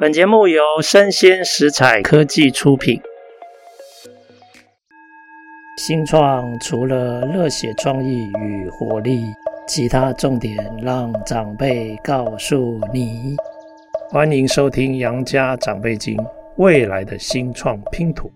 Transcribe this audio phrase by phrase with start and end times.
[0.00, 3.00] 本节目由生鲜食材科技出品。
[5.76, 9.24] 新创除了热血创意与活力，
[9.66, 13.34] 其他重点让长辈告诉你。
[14.08, 16.16] 欢迎收听《杨家长辈经》，
[16.58, 18.30] 未来的新创拼图。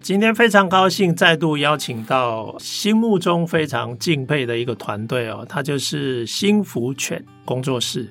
[0.00, 8.08] 今天非常高兴再度邀请到心目中非常敬佩的一个团队哦，他就是新福犬工作室。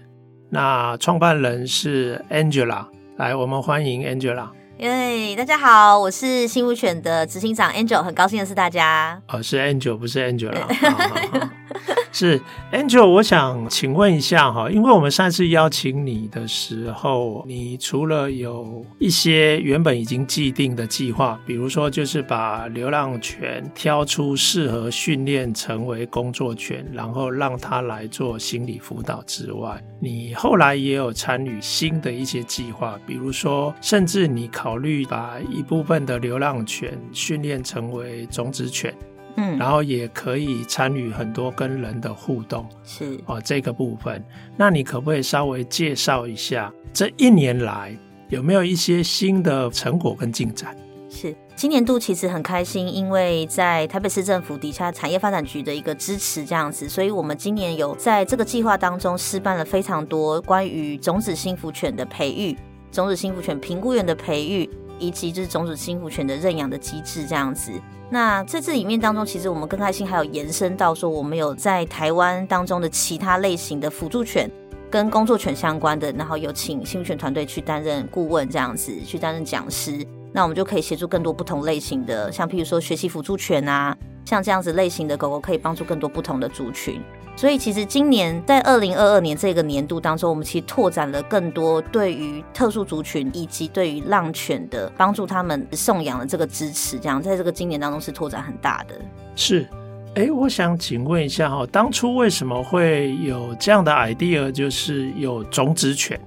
[0.54, 2.86] 那创办人是 Angela，
[3.18, 4.50] 来，我们欢迎 Angela。
[4.78, 9.20] 耶，大家好，我是心福犬的执行长 Angel，很高兴的是大家。
[9.30, 10.54] 哦，是 Angel，不是 Angela。
[12.14, 12.40] 是
[12.72, 38.94] Angel，我想请问一下哈，因为我们上次邀请你的时候，你除了有一些原本已经既定的计划，比如说就是把流浪犬挑出适合训练成为工作犬，然后让它来做心理辅导之外，你后来也有参与新的一些计划，比如说甚至你考虑把一部分的流浪犬训练成为种子犬。
[39.36, 44.24] 嗯，然后也可以参与很多跟人的互动，是哦，这个部分。
[44.58, 47.98] 那你可不可以稍微介绍一下这一年来
[48.30, 50.76] 有没有一些新的成果跟进展？
[51.10, 62.58] 是，今年度其实很开心，因为在台北市政府底下产业发展局的一个支持，这样子，所以我们今年有在这个计划当中试办了非常多关于种子幸福犬的培育、
[62.92, 64.68] 种子幸福犬评估员的培育，
[65.04, 67.72] 以及就是种子幸福犬的认养的机制，这样子。
[68.10, 74.50] 那在这里面当中，其实我们更开心，还有延伸到说，我们有在台湾当中的其他类型的辅助犬
[74.90, 87.02] 跟工作犬相关的，然后有请心福犬团队去担任顾问这样子，去担任讲师，那我们就可以协助更多不同类型的，像譬如说学习辅助犬啊，像这样子类型的狗狗，可以帮助更多不同的族群。
[87.36, 98.96] 所以，其实今年在二零二二年这个年度当中，我们其实拓展了更多对于特殊族群以及对于浪犬的帮助，他们送养的这个支持，这样在这个今年当中是拓展很大的。
[99.36, 99.68] 是，
[100.16, 106.18] 哎，我想请问一下哈，当初为什么会有这样的 idea，就是有种子犬？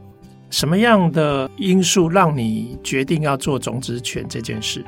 [0.51, 4.85] 什么样的因素让你决定要做种子犬这件事？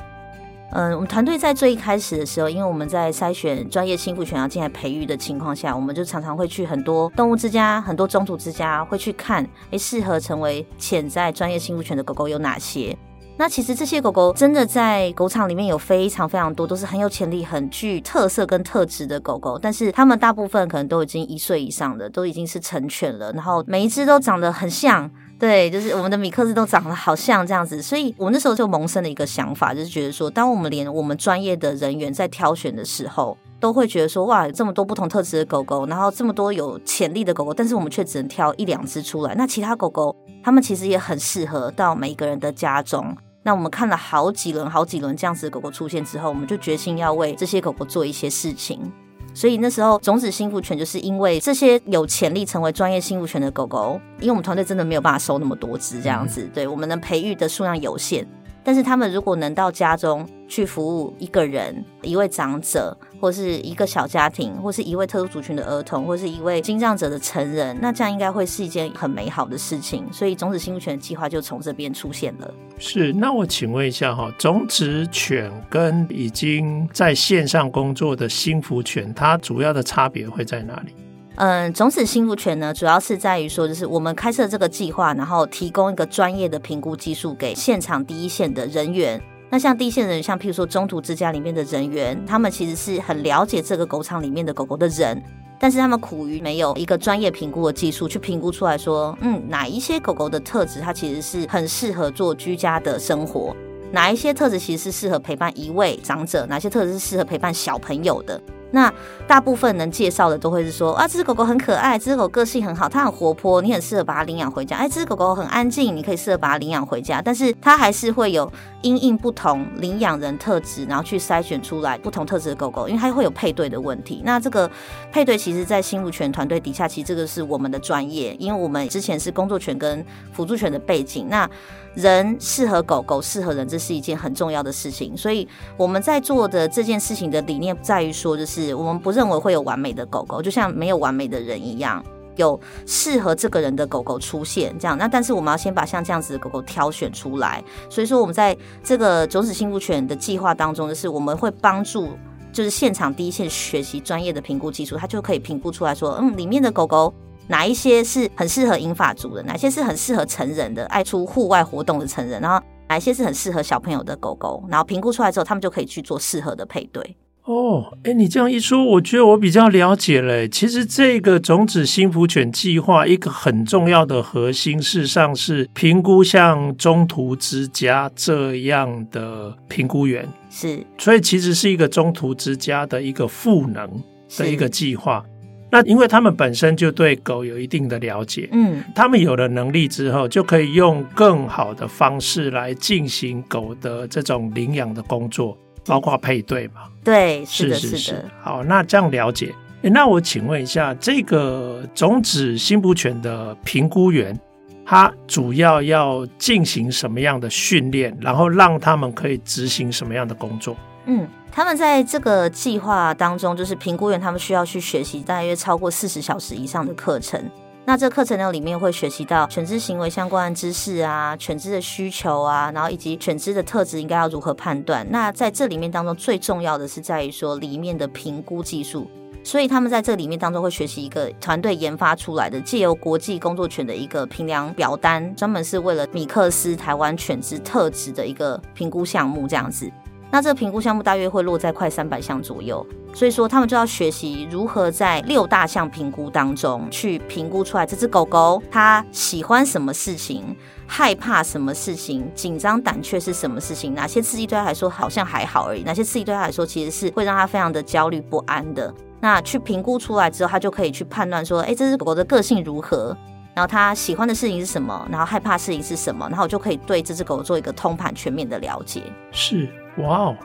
[0.71, 12.95] 嗯，我们团队在最一开始的时候，因为我们在筛选专业幸福犬要进来培育的情况下，我们就常常会去很多动物之家、很多中途之家，会去看，诶，适合成为潜在专业幸福犬的狗狗有哪些？
[13.39, 25.11] 那其实这些狗狗真的在狗场里面有非常非常多，都是很有潜力、很具特色跟特质的狗狗，但是它们大部分可能都已经一岁以上的，都已经是成犬了，然后每一只都长得很像。
[25.39, 39.33] 对，就是我们的米克斯都长得好像这样子，所以我那时候就萌生了一个想法，就是觉得说，当我们连我们专业的人员在挑选的时候，都会觉得说，哇，有这么多不同特质的狗狗，然后这么多有潜力的狗狗，但是我们却只能挑一两只出来。
[39.37, 43.17] 那其他狗狗，它们其实也很适合到每一个人的家中。
[43.45, 48.93] 那我们看了好几轮、好几轮这样子的狗狗出现之后，我们就决心要为这些狗狗做一些事情。
[49.35, 58.27] 所以那时候，种子幸福犬就是因为这些有潜力成为专业幸福犬的狗狗，因为我们团队真的没有办法收那么多只这样子，对，我们能培育的数量有限。
[58.69, 70.05] 但是他们如果能到家中去服务一个人、一位长者，或是一个小家庭，或是一位特殊族群的儿童，或是一位心脏者的成人，那这样应该会是一件很美好的事情。
[70.13, 72.55] 所以种子心福犬计划就从这边出现了。
[72.77, 80.93] 是，那我请问一下哈，种子犬跟已经在线上工作的心福犬，它主要的差别会在哪里？
[81.41, 89.23] 嗯，种子幸福犬呢，主要是在于说，就是我们开设这个计划，然后提供一个专业的评估技术给现场第一线的人员。
[89.49, 95.23] 那像第一线的人，像譬如说中途之家里面的人员，他们其实是很了解这个狗场里面的狗狗的人，
[95.61, 103.55] 但是他们苦于没有一个专业评估的技术去评估出来说，嗯，哪一些狗狗的特质，它其实是很适合做居家的生活，
[103.93, 108.43] 哪一些特质其实是适合陪伴一位长者，哪些特质是适合陪伴小朋友的。
[108.71, 108.93] 那
[109.27, 114.77] 大部分能介绍的都会是说啊，这只狗狗很可爱，这只狗个性很好，它很活泼，你很适合把它领养回家。
[114.77, 117.21] 哎，这只狗狗很安静，你可以适合把它领养回家。
[117.23, 118.51] 但是它还是会有
[118.83, 124.23] 因应不同领养人特质，然后去筛选出来不同特质的狗狗，因为它会有配对的问题。
[124.25, 124.71] 那这个
[125.13, 131.27] 配对其实，在心福犬团队底下，其实这个是我们的专业，因为我们之前是工作犬跟辅助犬的背景。
[131.29, 131.49] 那
[131.95, 135.17] 人适合狗狗，适合人，这是一件很重要的事情。
[135.17, 142.05] 所以我们在做的这件事情的理念在于说，就是我们不认为会有完美的狗狗，就像没有完美的人一样，
[142.37, 144.75] 有适合这个人的狗狗出现。
[144.79, 147.63] 这样，那但是我们要先把像这样子的狗狗挑选出来。
[147.91, 152.09] 所以说，我们在这个种子幸福犬的计划当中，就是我们会帮助，
[152.53, 157.13] 就是现场第一线学习专业的评估技术，它就可以评估出来说，嗯，里面的狗狗。
[157.51, 167.17] 哪一些是很适合英法族的，哪些是很适合成人的，爱出户外活动的成人，然后哪一些是很适合小朋友的狗狗，然后评估出来之后，他们就可以去做适合的配对。
[167.49, 170.47] 哦，哎，你这样一说，我觉得我比较了解了。
[170.47, 183.91] 其实这个种子幸福犬计划一个很重要的核心，事实上是评估像中途之家这样的评估员，是，所以其实是一个中途之家的一个赋能
[184.37, 185.25] 的一个计划。
[185.71, 195.57] 那因为他们本身就对狗有一定的了解，嗯，他们有了能力之后，就可以用更好的方式来进行狗的这种领养的工作。
[195.89, 196.83] 包括配对嘛？
[197.03, 198.25] 对，是的，是的。
[198.43, 199.55] 好，那这样了解。
[199.81, 204.39] 那我请问一下，这个种子幸福犬的评估员，
[204.85, 210.77] 他主要要进行什么样的训练，然后让他们可以执行什么样的工作？
[211.07, 217.43] 嗯，他们在这个计划当中，就是评估员，他们需要去学习大约超过四十小时以上的课程。
[217.89, 225.07] 那这课程呢，里面会学习到犬只行为相关的知识啊，犬只的需求啊，然后以及犬只的特质应该要如何判断。
[225.11, 229.09] 那在这里面当中，最重要的是在于说里面的评估技术。
[229.43, 239.91] 所以他们在这里面当中会学习一个团队研发出来的，借由国际工作犬的一个评量表单，专门是为了米克斯台湾犬只特质的一个评估项目这样子。
[240.31, 250.55] 那这个评估项目大约会落在快三百项左右，所以说他们就要学习如何在六大项评估当中去评估出来这只狗狗它喜欢什么事情，
[250.87, 258.93] 害怕什么事情，紧张胆怯是什么事情，哪些刺激对他来说好像还好而已，哪些刺激对他来说其实是会让他非常的焦虑不安的。
[259.21, 263.17] 那去评估出来之后，他就可以去判断说，哎，这只狗狗的个性如何，
[263.55, 269.03] 然后他喜欢的事情是什么，然后害怕事情是什么，然后就可以对这只狗做一个通盘全面的了解。
[269.33, 269.67] 是。
[269.99, 270.37] 哇哦！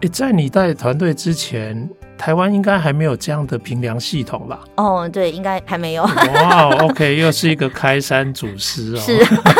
[0.00, 4.60] 诶，在你带团队之前，台湾应该还没有这样的评量系统吧？
[4.76, 6.04] 哦，对，应该还没有。
[6.04, 9.00] 哇哦，OK，又是一个开山祖师哦。
[9.00, 9.18] 是，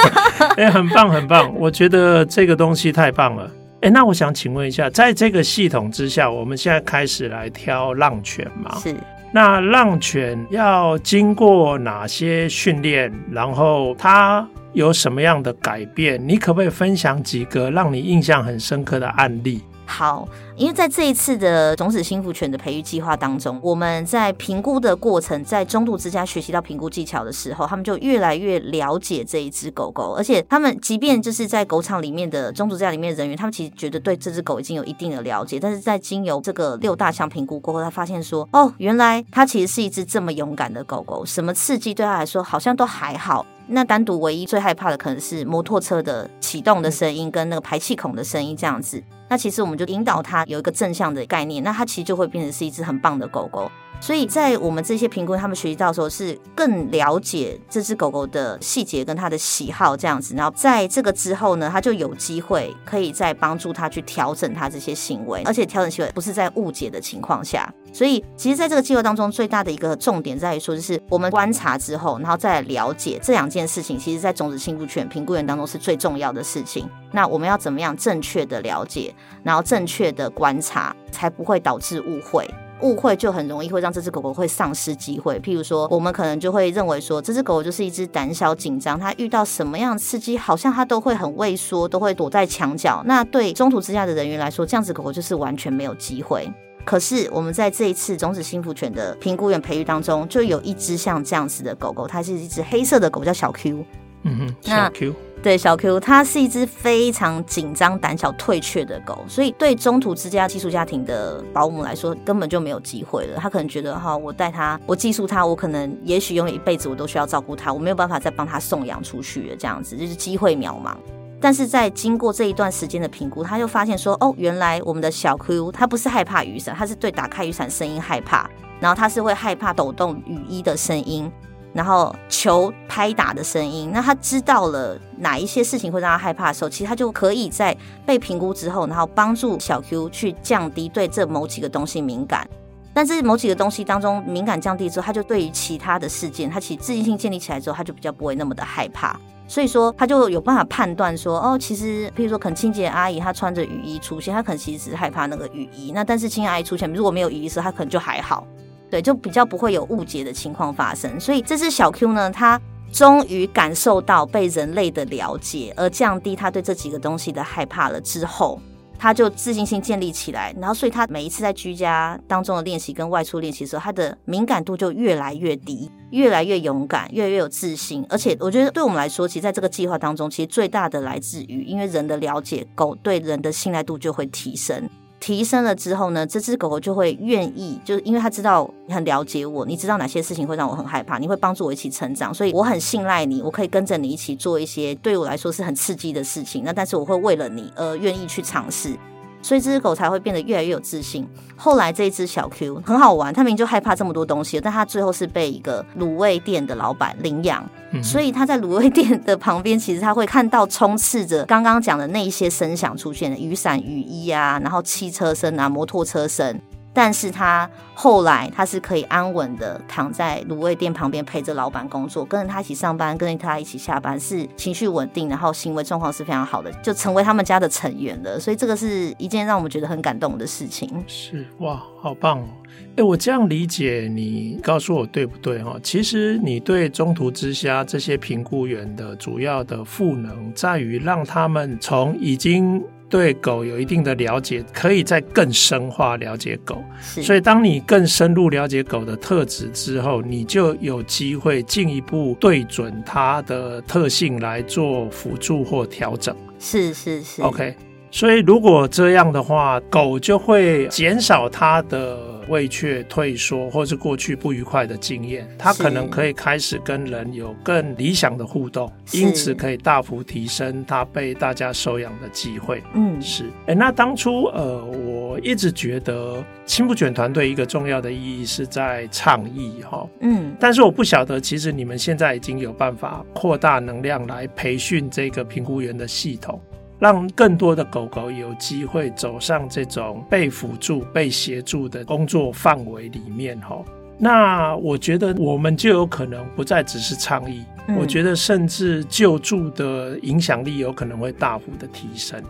[0.56, 1.53] 哎，很棒，很棒！
[1.56, 3.50] 我觉得这个东西太棒了。
[3.81, 8.77] 哎，那我想请问一下，在这个系统之下，我们现在开始来挑浪犬吗？
[8.83, 8.95] 是。
[9.32, 13.12] 那浪犬要经过哪些训练？
[13.30, 16.20] 然后它有什么样的改变？
[16.26, 19.62] 你可不可以分享几个让你印象很深刻的案例？
[19.84, 20.28] 好，
[20.58, 43.46] 因为在这一次的种子幸福犬的培育计划当中，我们在评估的过程，在中度之家学习到评估技巧的时候，他们就越来越了解这一只狗狗，而且他们即便就是在狗场里面的中途之家里面的人员，他们其实觉得对这只狗已经有一定的了解，但是在经由这个六大项评估过后，他发现说，哦，原来它其实是一只这么勇敢的狗狗，什么刺激对他来说好像都还好。
[43.70, 49.00] 那单独唯一最害怕的可能是摩托车的启动的声音跟那个排气孔的声音这样子。
[49.28, 53.71] 那其实我们就引导它有一个正向的概念，那它其实就会变成是一只很棒的狗狗。
[54.00, 60.35] 所以在我们这些评估他们学习到的时候，是更了解这只狗狗的细节跟它的喜好这样子。
[60.35, 67.73] 然后在这个之后呢，它就有机会可以再帮助它去调整它这些行为，而且调整行为不是在误解的情况下。
[67.93, 76.89] 所以其实在这个计划当中，最大的一个重点在于说，就是我们观察之后，然后再了解这两件事情，其实在种子幸福犬评估员当中是最重要的事情。
[77.12, 79.12] 那我们要怎么样正确的了解，
[79.43, 82.49] 然后正确的观察，才不会导致误会。
[82.82, 85.38] 误会就很容易会让这只狗狗会丧失机会。
[85.40, 93.02] 譬如说，我们可能就会认为说，这只狗狗就是一只胆小紧张，它遇到什么样的刺激，好像它都会很畏缩，都会躲在墙角。
[93.06, 96.50] 那对中途之家的人员来说，这样子狗狗就是完全没有机会。
[96.85, 103.85] 可是我们在这一次种子幸福犬的评估员培育当中，就有一只像这样子的狗狗，它是一只黑色的狗，叫小 Q。
[104.23, 105.14] 嗯哼，小 Q。
[105.40, 113.38] 对，小 Q，它是一只非常紧张、胆小、退却的狗，所以对中途之家寄宿家庭的保姆来说，根本就没有机会了。
[113.38, 120.97] 他可能觉得，哈，我带它，我寄宿它，我可能也许永远一辈子我都需要照顾它，我没有办法再帮它送养出去了，这样子就是机会渺茫。
[121.40, 131.30] 但是在经过这一段时间的评估，他就发现说，哦，原来我们的小 Q，它不是害怕雨伞，它是对打开雨伞声音害怕，然后它是会害怕抖动雨衣的声音。
[131.72, 142.48] 然后球拍打的声音，那他知道了哪一些事情会让他害怕的时候，其实他就可以在被评估之后，然后帮助小 Q 去降低对这某几个东西敏感。
[142.94, 149.18] 但是某几个东西当中敏感降低之后，他就对于其他的事件，他其实自信心建立起来之后，他就比较不会那么的害怕。
[149.46, 155.90] 所以说，他就有办法判断说，哦，其实，譬如说，可能清洁阿姨她穿着雨衣出现，她可能其实只是害怕那个雨衣。
[155.94, 158.46] 那但是清洁阿姨出现，如果没有雨衣时，她可能就还好。
[158.90, 162.61] 对，就比较不会有误解的情况发生，所以这只小 Q 呢，它
[162.92, 168.59] 终于感受到被人类的了解，而降低他对这几个东西的害怕了之后，
[168.99, 178.04] 他就自信心建立起来，然后所以他每一次在居家当中的练习跟外出练习的时候，他的敏感度就越来越低，越来越勇敢，越来越有自信。
[178.09, 184.88] 而且我觉得对我们来说，其实在这个计划当中，其实最大的来自于因为人的了解，狗对人的信赖度就会提升。
[185.20, 196.62] 提升了之后呢，这只狗狗就会愿意，就是因为它知道你很了解我，你知道哪些事情会让我很害怕，你会帮助我一起成长，所以我很信赖你，我可以跟着你一起做一些对我来说是很刺激的事情。
[196.64, 198.96] 那但是我会为了你而愿意去尝试。
[199.40, 201.26] 所以这只狗才会变得越来越有自信。
[201.57, 207.68] 后来这一只小 Q 很好玩，它明明就害怕这么多东西，但它最后是被一个卤味店的老板领养。
[207.90, 216.61] 嗯、所以他在卤味店的旁边，其实他会看到充斥着刚刚讲的那一些声响出现的雨伞、雨衣啊，然后汽车声啊、摩托车声。
[216.92, 228.40] 但是他后来他是可以安稳的躺在卤味店旁边陪着老板工作，跟着他一起上班，跟着他一起下班，是情绪稳定，然后行为状况是非常好的，就成为他们家的成员了。
[228.40, 230.88] 所以这个是一件让我们觉得很感动的事情。
[231.07, 232.49] 是哇，好棒哦！
[232.97, 235.76] 哎，我这样理解，你告诉我对不对哈？
[235.83, 242.83] 其实你对中途之家这些评估员的主要的赋能，在于让他们从已经。
[243.09, 246.83] 对狗有一定的了解，可以再更深化了解狗。
[247.00, 256.37] 所以，当你更深入了解狗的特质之后，你就有机会进一步对准它的特性来做辅助或调整。
[256.61, 257.41] 是是是。
[257.43, 257.75] OK，
[258.11, 262.38] 所以如果这样的话，狗就会减少它的。
[262.49, 272.83] 畏怯、退缩，或是过去不愉快的经验，它可能可以开始跟人有更理想的互动，因此可以大幅提升它被大家收养的机会。
[272.95, 273.45] 嗯，是。
[273.67, 280.09] 哎，那当初呃，我一直觉得青不卷团队一个重要的意义是在倡议哈。
[280.21, 286.59] 嗯，但是我不晓得，其实你们现在已经有办法扩大能量来培训这个评估员的系统。
[286.99, 293.83] 让更多的狗狗有机会走上这种被辅助、被协助的工作范围里面，哈，
[294.19, 302.43] 那我觉得我们就有可能不再只是倡议，嗯、我觉得甚至救助的影响力有可能会大幅的提升。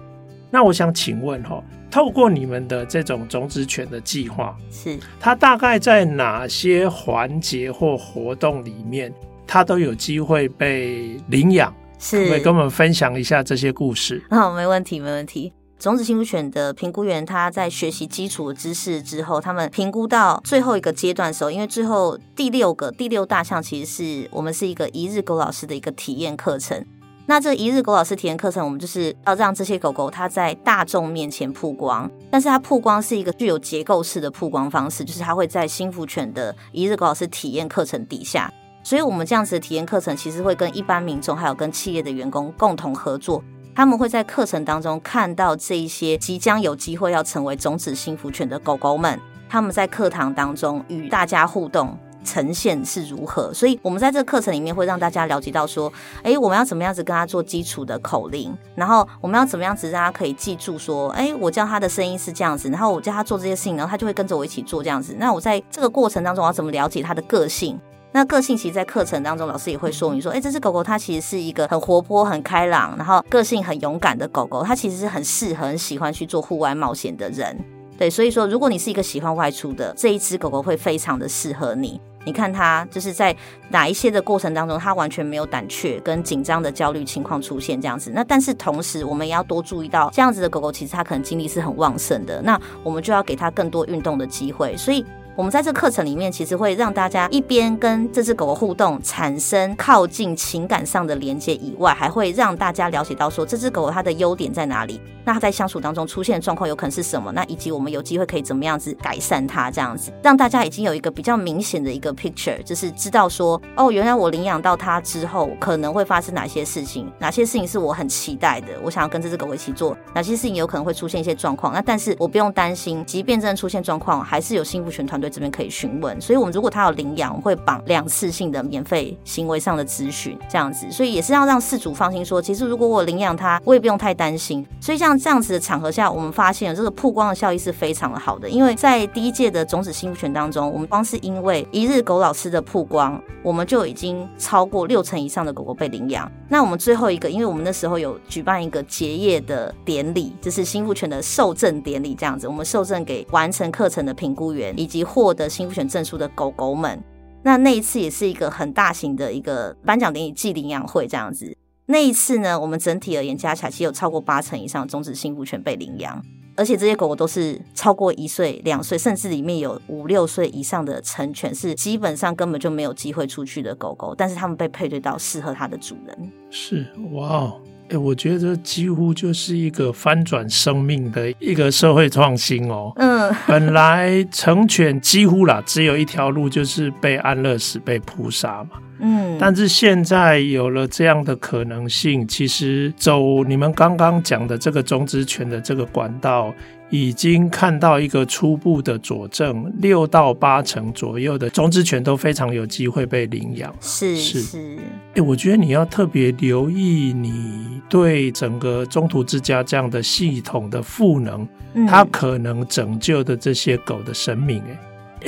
[0.50, 9.12] 那我想请问，哈，透过你们的这种种子犬的计划，是它大概在哪些环节或活动里面，
[9.47, 11.71] 它都有机会被领养？
[11.99, 14.23] 是，可以跟我们分享一下这些故事。
[14.31, 15.52] 好，没问题，没问题。
[15.78, 26.85] 种子幸福犬的评估员，他在学习基础的知识之后，他们评估到最后一个阶段的时候，因为最后第六个第六大项，其实是我们是一个一日狗老师的一个体验课程。
[27.26, 38.52] 那这一日狗老师体验课程，我们就是要让这些狗狗它在大众面前曝光，但是它曝光是一个具有结构式的曝光方式，就是它会在幸福犬的一日狗老师体验课程底下。
[38.88, 43.45] 所以，我们这样子的体验课程，其实会跟一般民众，还有跟企业的员工共同合作。
[43.75, 53.52] 他们会在课程当中看到这一些即将有机会要成为种子幸福犬的狗狗们，他们在课堂当中与大家互动呈现是如何。
[53.52, 55.92] 所以，我们在这个课程里面会让大家了解到说，
[56.23, 65.14] 哎，我们要怎么样子跟他做基础的口令，然后我们要怎么样子让他可以记住说，哎，我叫他的声音是这样子，然后我叫他做这些事情，然后他就会跟着我一起做这样子。
[65.18, 67.78] 那我在这个过程当中，我要怎么了解他的个性？
[68.11, 74.65] 那个性其实，在课程当中，老师也会说明说，哎，这只狗狗它其实是一个很活泼、很开朗，然后个性很勇敢的狗狗。
[74.65, 77.57] 它其实是很适合、很喜欢去做户外冒险的人。
[77.99, 82.00] 对，所以说，如果你是一个喜欢外出的，这一只狗狗会非常的适合你。
[82.25, 83.35] 你看它就是在
[83.69, 88.11] 哪一些的过程当中，它完全没有胆怯跟紧张的焦虑情况出现这样子。
[88.15, 92.41] 那但是同时，我们也要多注意到，这样子的狗狗其实它可能精力是很旺盛的。
[92.41, 94.75] 那我们就要给它更多运动的机会。
[94.77, 95.05] 所以。
[95.38, 125.27] 我们在这课程里面，其实会让大家一边跟这只狗狗互动，产生靠近情感上的连接以外，还会让大家了解到说，这只狗狗它的优点在哪里，那它在相处当中出现的状况有可能是什么，那以及我们有机会可以怎么样子改善它，这样子让大家已经有一个比较明显的一个 picture，就是知道说，哦，原来我领养到它之后可能会发生哪些事情，哪些事情是我很期待的，我想要跟这只狗狗一起做，哪些事情有可能会出现一些状况，那但是我不用担心，即便真的出现状况，还是有幸福犬团队。
[125.28, 134.66] 这边可以询问，所以我们如果他有领养，会绑两次性的免费行为上的咨询，这样子，所以也是要让饲主放心说，其实如果我领养他，我也不用太担心。
[134.80, 146.30] 所以像这样子的场合下，我们发现这个曝光的效益是非常的好的，因为在第一届的种子幸福犬当中，我们光是因为一日狗老师的曝光，我们就已经超过六成以上的狗狗被领养。
[146.49, 157.02] 那我们最后一个，因为我们那时候有举办一个结业的典礼，就是幸福犬的受证典礼，这样子，我们受证给完成课程的评估员以及获得幸福犬证书的狗狗们，
[157.42, 161.56] 那那一次也是一个很大型的一个颁奖典礼暨领养会这样子。
[161.87, 166.25] 那一次呢，我们整体而言加起来，其实有超过八成以上终止幸福犬被领养。
[166.54, 176.32] 而且这些狗狗都是超过一岁、两岁，甚至里面有五六岁以上的成犬，是基本上根本就没有机会出去的狗狗，但是他们被配对到适合它的主人。
[176.48, 177.52] 是，哇。
[177.90, 182.92] 哎，我觉得这几乎就是一个翻转生命的一个社会创新哦。
[182.97, 188.71] 嗯，本来成犬几乎啦，只有一条路，就是被安乐死、被扑杀嘛。
[189.00, 196.52] 嗯，但是现在有了这样的可能性，其实走你们刚刚讲的这个种子犬的这个管道。
[196.90, 203.75] 已经看到一个初步的佐证，六到八成左右的种子犬都非常有机会被领养。
[203.80, 214.73] 是是，哎，欸，我觉得你要特别留意，你对整个中途之家这样的系统的赋能，嗯，它可能拯救的这些狗的生命，欸。
[214.73, 214.78] 哎，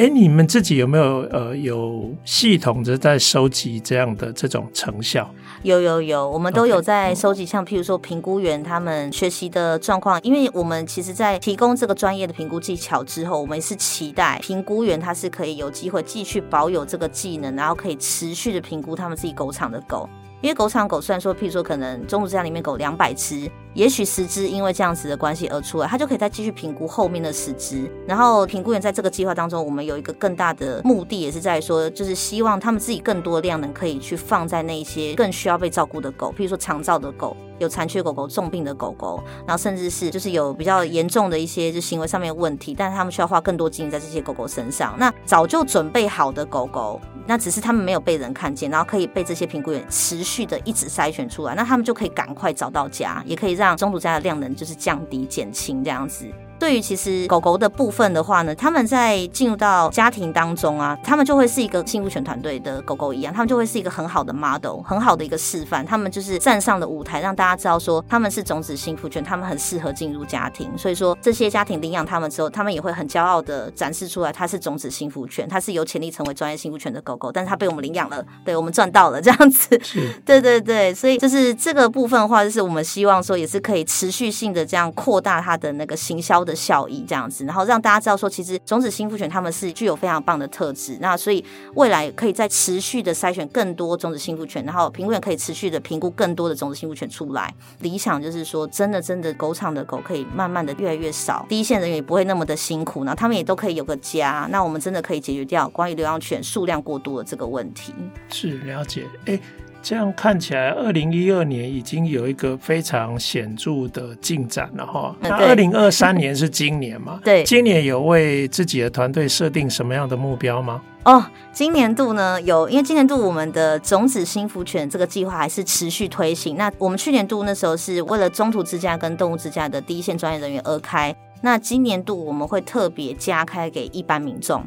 [0.09, 5.28] 你们自己有没有呃有系统的在收集这样的这种成效？
[5.62, 20.09] 有有有，我们都有在收集，像譬如说评估员他们学习的状况，因为我们其实在提供这个专业的评估技巧之后，我们是期待评估员他是可以有机会继续保有这个技能，然后可以持续的评估他们自己狗场的狗。
[20.40, 23.50] 因为狗场狗虽然说，譬如说可能中午之家里面狗两百只，
[23.81, 27.91] 也许十只因为这样子的关系而出来，它就可以再继续评估后面的十只。
[28.07, 37.35] 然后评估员在这个计划当中，我们有一个更大的目的，也是在说，就是希望他们自己更多的量能可以去放在那些更需要被照顾的狗，譬如说长照的狗。
[37.59, 44.95] 有残缺狗狗、重病的狗狗，然后甚至是就是有比较严重的一些就行为上面问题，但是他们需要花更多精力在这些狗狗身上。
[44.99, 56.27] 那早就准备好的狗狗，那只是他们没有被人看见，然后可以被这些评估员持续的一直筛选出来，那他们就可以赶快找到家，也可以让中途家的量能就是降低减轻这样子。
[56.61, 65.85] 对于其实狗狗的部分的话呢，他们在进入到家庭当中啊，他们就会是一个幸福犬团队的狗狗一样，他们就会是一个很好的 model，很好的一个示范。
[65.87, 70.71] 他们就是站上了舞台，让大家知道说他们是种子幸福犬，他们很适合进入家庭。
[70.76, 79.81] 所以说这些家庭领养他们之后，他们也会很骄傲的展示出来，它是种子幸福犬，它是有潜力成为专业幸福犬的狗狗，但是它被我们领养了，对，我们赚到了这样子。
[80.26, 87.44] 对对对，所以就是这个部分的话，就是我们希望说也是可以持续性的这样扩大它的那个行销的效益，这样子。
[87.44, 91.44] 然后让大家知道说，其实种子幸福犬他们是具有非常棒的特质，那所以
[91.75, 97.53] 未来可以再持续的筛选更多种子幸福犬，然后评估员可以持续的评估更多的种子幸福犬出来。
[97.81, 104.46] 理想就是说，真的真的狗场的狗可以慢慢的越来越少，第一线人员也不会那么的辛苦，然后他们也都可以有个家。
[104.51, 107.94] 那我们真的可以解决掉关于流浪犬数量过多的这个问题。
[108.29, 109.40] 是了解，哎。
[109.83, 115.14] 这样看起来，二零一二年已经有一个非常显著的进展了哈。
[115.21, 117.19] 那二零二三年是今年嘛？
[117.25, 120.83] 对，今年有为自己的团队设定什么样的目标吗？
[121.05, 126.57] 哦，今年度呢有，因为今年度我们的种子幸福犬这个计划还是持续推行。
[126.57, 134.62] 那我们去年度那时候是为了中途之家跟动物之家的第一线专业人员而开，那今年度我们会特别加开给一般民众。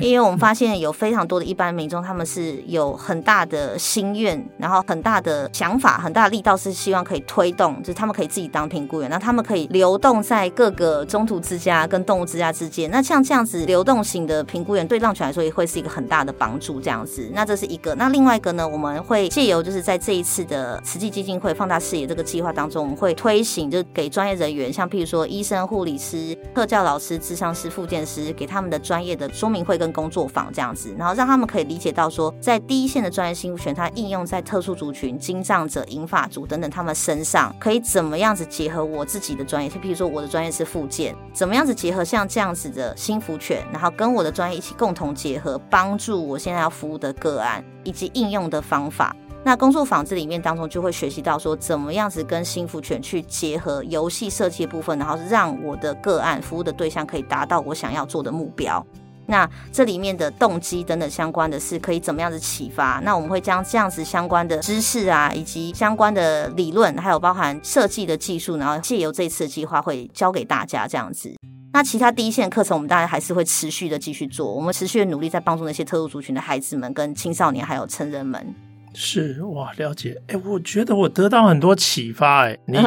[0.00, 12.90] 因为我们发现有非常多的一般民众，他们是有很大的心愿，然后很大的想法，很大的力道，是希望可以推动，就是他们可以自己当评估员，那他们可以流动在各个中途之家跟动物之家之间。
[12.90, 16.80] 那像这样子流动型的评估员，对浪犬来说也会是一个很大的帮助。
[16.80, 17.94] 这样子，那这是一个。
[17.96, 29.71] 那另外一个呢，我们会借由就是在这一次的慈济基金会放大视野这个计划当中，我们会推行，就是给专业人员，像譬如说医生、护理师、特教老师、智商师、复健师，给他们的专业的说明会。
[29.72, 39.70] 会跟工作坊这样子，然后让他们可以理解到说，在第一线的专业幸福犬，它应用在特殊族群、精障者、银发族等等他们身上，可以怎么样子结合我自己的专业？
[39.70, 49.16] 就譬如说，我的专业是复健，怎么样子结合像这样子的幸福犬，然后跟我的专业一起共同结合，帮助我现在要服务的个案以及应用的方法。
[49.44, 58.86] 那工作坊这里面当中就会学习到说，怎么样子跟幸福犬去结合游戏设计的部分，然后让我的个案服务的对象可以达到我想要做的目标。
[59.26, 63.00] 那这里面的动机等等相关的是可以怎么样子启发？
[63.04, 71.32] 那我们会将这样子相关的知识啊，以及相关的理论，还有包含设计的技术，然后借由这次的计划会教给大家这样子。
[71.72, 78.54] 那其他第一线课程，我们当然还是会持续的继续做，我们持续的努力在帮助那些特殊族群的孩子们、跟青少年还有成人们。
[78.92, 80.20] 是哇，了解。
[80.26, 82.44] 哎，我觉得我得到很多启发。
[82.44, 82.78] 哎，你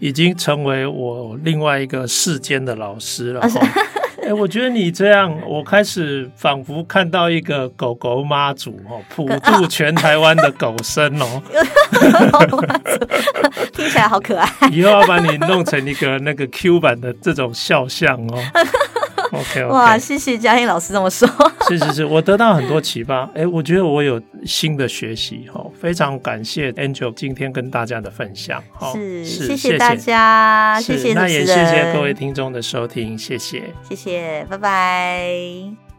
[0.08, 3.46] 已经成为我另外一个世间的老师了。
[4.22, 11.42] 哎、欸，我觉得你这样，我开始仿佛看到一个狗狗妈祖哦，普渡全台湾的狗生哦，
[13.72, 14.48] 听起来好可爱。
[14.70, 18.38] 以后要把你弄成一个那个 Q 版的这种肖像哦。
[19.32, 21.26] OK，哇，谢谢嘉欣老师这么说。
[21.68, 23.24] 是是是，我得到很多启发。
[23.34, 28.62] 哎，我觉得我有新的学习哈，非常感谢 Angel 今天跟大家的分享。
[28.92, 31.14] 是，谢谢大家，谢谢。
[31.14, 35.91] 那也谢谢各位听众的收听，谢谢，谢谢，拜拜。